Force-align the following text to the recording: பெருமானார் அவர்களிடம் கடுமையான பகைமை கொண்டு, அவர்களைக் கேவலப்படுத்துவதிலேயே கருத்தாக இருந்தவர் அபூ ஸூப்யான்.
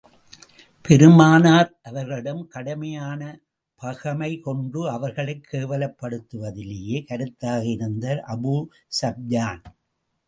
பெருமானார் 0.81 1.79
அவர்களிடம் 1.83 2.47
கடுமையான 2.47 3.39
பகைமை 3.75 4.39
கொண்டு, 4.39 4.89
அவர்களைக் 4.89 5.47
கேவலப்படுத்துவதிலேயே 5.51 7.05
கருத்தாக 7.05 7.63
இருந்தவர் 7.63 8.23
அபூ 8.27 8.67
ஸூப்யான். 9.01 9.63